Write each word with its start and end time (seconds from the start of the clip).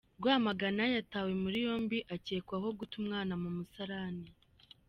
Rwamagana: 0.19 0.83
Yatawe 0.95 1.31
muri 1.43 1.57
yombi 1.67 1.97
akekwaho 2.15 2.67
guta 2.79 2.95
umwana 3.01 3.33
mu 3.41 3.49
musarani 3.57 4.29